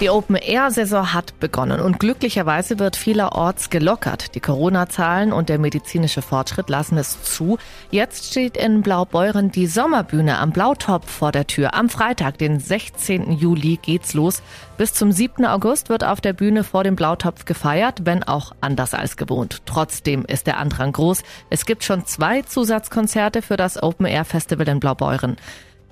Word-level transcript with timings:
Die 0.00 0.10
Open-Air-Saison 0.10 1.12
hat 1.12 1.40
begonnen 1.40 1.80
und 1.80 1.98
glücklicherweise 1.98 2.78
wird 2.78 2.94
vielerorts 2.94 3.68
gelockert. 3.68 4.36
Die 4.36 4.40
Corona-Zahlen 4.40 5.32
und 5.32 5.48
der 5.48 5.58
medizinische 5.58 6.22
Fortschritt 6.22 6.68
lassen 6.70 6.98
es 6.98 7.20
zu. 7.24 7.58
Jetzt 7.90 8.30
steht 8.30 8.56
in 8.56 8.82
Blaubeuren 8.82 9.50
die 9.50 9.66
Sommerbühne 9.66 10.38
am 10.38 10.52
Blautopf 10.52 11.10
vor 11.10 11.32
der 11.32 11.48
Tür. 11.48 11.74
Am 11.74 11.88
Freitag, 11.88 12.38
den 12.38 12.60
16. 12.60 13.32
Juli, 13.32 13.80
geht's 13.82 14.14
los. 14.14 14.40
Bis 14.76 14.94
zum 14.94 15.10
7. 15.10 15.44
August 15.44 15.88
wird 15.88 16.04
auf 16.04 16.20
der 16.20 16.32
Bühne 16.32 16.62
vor 16.62 16.84
dem 16.84 16.94
Blautopf 16.94 17.44
gefeiert, 17.44 18.02
wenn 18.04 18.22
auch 18.22 18.52
anders 18.60 18.94
als 18.94 19.16
gewohnt. 19.16 19.62
Trotzdem 19.66 20.24
ist 20.24 20.46
der 20.46 20.58
Andrang 20.58 20.92
groß. 20.92 21.24
Es 21.50 21.66
gibt 21.66 21.82
schon 21.82 22.06
zwei 22.06 22.42
Zusatzkonzerte 22.42 23.42
für 23.42 23.56
das 23.56 23.82
Open-Air-Festival 23.82 24.68
in 24.68 24.78
Blaubeuren. 24.78 25.38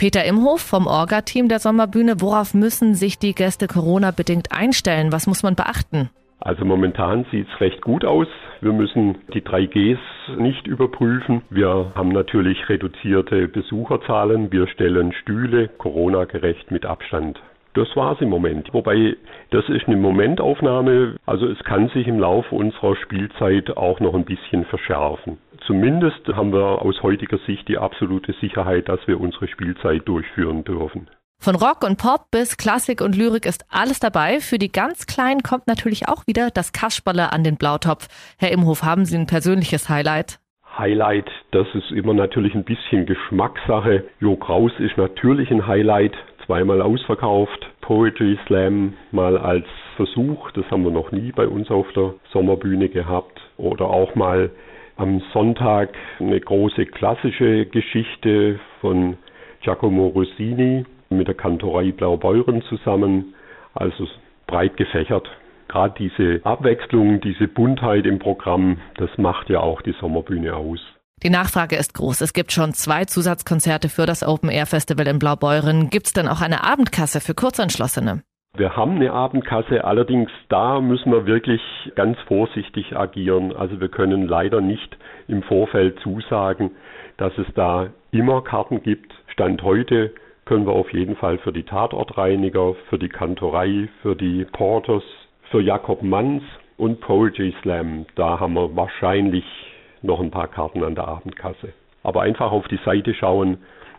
Peter 0.00 0.24
Imhof 0.24 0.62
vom 0.62 0.86
Orga-Team 0.86 1.48
der 1.48 1.58
Sommerbühne. 1.58 2.22
Worauf 2.22 2.54
müssen 2.54 2.94
sich 2.94 3.18
die 3.18 3.34
Gäste 3.34 3.66
Corona-bedingt 3.66 4.50
einstellen? 4.50 5.12
Was 5.12 5.26
muss 5.26 5.42
man 5.42 5.56
beachten? 5.56 6.08
Also 6.38 6.64
momentan 6.64 7.26
sieht 7.30 7.46
es 7.52 7.60
recht 7.60 7.82
gut 7.82 8.06
aus. 8.06 8.26
Wir 8.62 8.72
müssen 8.72 9.18
die 9.34 9.42
3Gs 9.42 9.98
nicht 10.38 10.66
überprüfen. 10.66 11.42
Wir 11.50 11.92
haben 11.94 12.08
natürlich 12.08 12.66
reduzierte 12.70 13.46
Besucherzahlen. 13.46 14.50
Wir 14.50 14.68
stellen 14.68 15.12
Stühle 15.12 15.68
Corona-gerecht 15.68 16.70
mit 16.70 16.86
Abstand 16.86 17.38
das 17.74 17.88
war's 17.94 18.20
im 18.20 18.28
Moment. 18.28 18.72
Wobei, 18.72 19.16
das 19.50 19.68
ist 19.68 19.86
eine 19.86 19.96
Momentaufnahme. 19.96 21.16
Also 21.26 21.46
es 21.46 21.58
kann 21.64 21.88
sich 21.90 22.06
im 22.06 22.18
Laufe 22.18 22.54
unserer 22.54 22.96
Spielzeit 22.96 23.76
auch 23.76 24.00
noch 24.00 24.14
ein 24.14 24.24
bisschen 24.24 24.64
verschärfen. 24.64 25.38
Zumindest 25.66 26.26
haben 26.28 26.52
wir 26.52 26.82
aus 26.82 27.02
heutiger 27.02 27.38
Sicht 27.46 27.68
die 27.68 27.78
absolute 27.78 28.34
Sicherheit, 28.40 28.88
dass 28.88 29.06
wir 29.06 29.20
unsere 29.20 29.48
Spielzeit 29.48 30.06
durchführen 30.08 30.64
dürfen. 30.64 31.08
Von 31.42 31.54
Rock 31.54 31.84
und 31.84 31.96
Pop 31.96 32.30
bis 32.30 32.58
Klassik 32.58 33.00
und 33.00 33.16
Lyrik 33.16 33.46
ist 33.46 33.64
alles 33.70 33.98
dabei. 33.98 34.40
Für 34.40 34.58
die 34.58 34.70
ganz 34.70 35.06
Kleinen 35.06 35.42
kommt 35.42 35.66
natürlich 35.68 36.06
auch 36.06 36.26
wieder 36.26 36.50
das 36.50 36.72
Kasperle 36.72 37.32
an 37.32 37.44
den 37.44 37.56
Blautopf. 37.56 38.08
Herr 38.38 38.52
Imhof, 38.52 38.82
haben 38.82 39.06
Sie 39.06 39.16
ein 39.16 39.26
persönliches 39.26 39.88
Highlight? 39.88 40.38
Highlight, 40.76 41.30
das 41.50 41.66
ist 41.74 41.90
immer 41.90 42.14
natürlich 42.14 42.54
ein 42.54 42.64
bisschen 42.64 43.06
Geschmackssache. 43.06 44.04
Jo 44.20 44.36
Kraus 44.36 44.72
ist 44.78 44.96
natürlich 44.96 45.50
ein 45.50 45.66
Highlight, 45.66 46.12
zweimal 46.46 46.82
ausverkauft. 46.82 47.66
Poetry 47.80 48.38
Slam 48.46 48.94
mal 49.12 49.36
als 49.36 49.66
Versuch, 49.96 50.50
das 50.52 50.64
haben 50.70 50.84
wir 50.84 50.90
noch 50.90 51.12
nie 51.12 51.32
bei 51.32 51.46
uns 51.46 51.70
auf 51.70 51.90
der 51.92 52.14
Sommerbühne 52.32 52.88
gehabt. 52.88 53.40
Oder 53.56 53.86
auch 53.86 54.14
mal 54.14 54.50
am 54.96 55.20
Sonntag 55.32 55.90
eine 56.18 56.40
große 56.40 56.86
klassische 56.86 57.66
Geschichte 57.66 58.60
von 58.80 59.16
Giacomo 59.62 60.08
Rossini 60.08 60.84
mit 61.10 61.28
der 61.28 61.34
Kantorei 61.34 61.92
Blaubeuren 61.92 62.62
zusammen. 62.62 63.34
Also 63.74 64.06
breit 64.46 64.76
gefächert. 64.76 65.28
Gerade 65.68 65.94
diese 65.98 66.44
Abwechslung, 66.44 67.20
diese 67.20 67.46
Buntheit 67.46 68.04
im 68.04 68.18
Programm, 68.18 68.78
das 68.96 69.10
macht 69.18 69.48
ja 69.50 69.60
auch 69.60 69.82
die 69.82 69.94
Sommerbühne 70.00 70.56
aus. 70.56 70.80
Die 71.22 71.28
Nachfrage 71.28 71.76
ist 71.76 71.92
groß. 71.92 72.22
Es 72.22 72.32
gibt 72.32 72.50
schon 72.50 72.72
zwei 72.72 73.04
Zusatzkonzerte 73.04 73.90
für 73.90 74.06
das 74.06 74.26
Open 74.26 74.48
Air 74.48 74.64
Festival 74.64 75.06
in 75.06 75.18
Blaubeuren. 75.18 75.90
Gibt 75.90 76.06
es 76.06 76.12
denn 76.14 76.26
auch 76.26 76.40
eine 76.40 76.64
Abendkasse 76.64 77.20
für 77.20 77.34
Kurzentschlossene? 77.34 78.22
Wir 78.56 78.74
haben 78.74 78.96
eine 78.96 79.12
Abendkasse, 79.12 79.84
allerdings 79.84 80.30
da 80.48 80.80
müssen 80.80 81.12
wir 81.12 81.26
wirklich 81.26 81.60
ganz 81.94 82.18
vorsichtig 82.26 82.96
agieren. 82.96 83.54
Also 83.54 83.80
wir 83.80 83.88
können 83.88 84.28
leider 84.28 84.62
nicht 84.62 84.96
im 85.28 85.42
Vorfeld 85.42 86.00
zusagen, 86.00 86.70
dass 87.18 87.36
es 87.36 87.46
da 87.54 87.88
immer 88.12 88.42
Karten 88.42 88.82
gibt. 88.82 89.12
Stand 89.28 89.62
heute 89.62 90.12
können 90.46 90.66
wir 90.66 90.72
auf 90.72 90.90
jeden 90.92 91.16
Fall 91.16 91.36
für 91.38 91.52
die 91.52 91.64
Tatortreiniger, 91.64 92.74
für 92.88 92.98
die 92.98 93.10
Kantorei, 93.10 93.88
für 94.00 94.16
die 94.16 94.46
Porters, 94.46 95.04
für 95.50 95.60
Jakob 95.60 96.02
Manns 96.02 96.42
und 96.78 97.00
Poetry 97.00 97.54
Slam, 97.60 98.06
da 98.16 98.40
haben 98.40 98.54
wir 98.54 98.74
wahrscheinlich 98.74 99.44
noch 100.02 100.20
ein 100.20 100.30
paar 100.30 100.48
Karten 100.48 100.84
an 100.84 100.94
der 100.94 101.08
Abendkasse. 101.08 101.72
Aber 102.02 102.22
einfach 102.22 102.52
auf 102.52 102.66
die 102.68 102.80
Seite 102.84 103.14
schauen, 103.14 103.58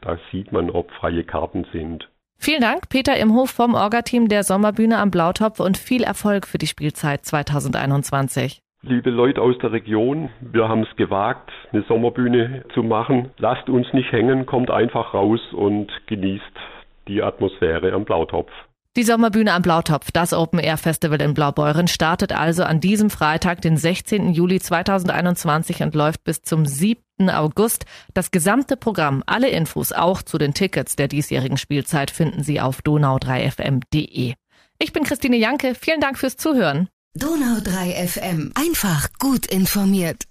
da 0.00 0.18
sieht 0.30 0.52
man, 0.52 0.70
ob 0.70 0.90
freie 0.92 1.24
Karten 1.24 1.66
sind. 1.72 2.08
Vielen 2.38 2.60
Dank, 2.60 2.88
Peter 2.88 3.16
Imhof 3.16 3.50
vom 3.50 3.74
Orga-Team 3.74 4.28
der 4.28 4.42
Sommerbühne 4.42 4.98
am 4.98 5.12
Blautopf 5.12 5.60
und 5.60 5.78
viel 5.78 6.02
Erfolg 6.02 6.46
für 6.46 6.58
die 6.58 6.66
Spielzeit 6.66 7.24
2021. 7.24 8.58
Liebe 8.84 9.10
Leute 9.10 9.40
aus 9.40 9.56
der 9.58 9.70
Region, 9.70 10.28
wir 10.40 10.68
haben 10.68 10.82
es 10.82 10.96
gewagt, 10.96 11.52
eine 11.72 11.82
Sommerbühne 11.82 12.64
zu 12.74 12.82
machen. 12.82 13.30
Lasst 13.38 13.68
uns 13.68 13.86
nicht 13.92 14.10
hängen, 14.10 14.44
kommt 14.44 14.72
einfach 14.72 15.14
raus 15.14 15.40
und 15.52 15.88
genießt 16.06 16.42
die 17.06 17.22
Atmosphäre 17.22 17.92
am 17.92 18.04
Blautopf. 18.04 18.50
Die 18.94 19.04
Sommerbühne 19.04 19.54
am 19.54 19.62
Blautopf, 19.62 20.10
das 20.12 20.34
Open 20.34 20.58
Air 20.58 20.76
Festival 20.76 21.22
in 21.22 21.32
Blaubeuren, 21.32 21.88
startet 21.88 22.32
also 22.32 22.62
an 22.64 22.78
diesem 22.78 23.08
Freitag, 23.08 23.62
den 23.62 23.78
16. 23.78 24.34
Juli 24.34 24.60
2021 24.60 25.82
und 25.82 25.94
läuft 25.94 26.24
bis 26.24 26.42
zum 26.42 26.66
7. 26.66 27.00
August. 27.30 27.86
Das 28.12 28.30
gesamte 28.30 28.76
Programm, 28.76 29.22
alle 29.24 29.48
Infos 29.48 29.92
auch 29.92 30.20
zu 30.20 30.36
den 30.36 30.52
Tickets 30.52 30.94
der 30.94 31.08
diesjährigen 31.08 31.56
Spielzeit 31.56 32.10
finden 32.10 32.42
Sie 32.42 32.60
auf 32.60 32.80
donau3fm.de. 32.80 34.34
Ich 34.78 34.92
bin 34.92 35.04
Christine 35.04 35.38
Janke, 35.38 35.74
vielen 35.74 36.02
Dank 36.02 36.18
fürs 36.18 36.36
Zuhören. 36.36 36.90
Donau3 37.18 38.08
FM, 38.08 38.52
einfach 38.54 39.08
gut 39.18 39.46
informiert. 39.46 40.24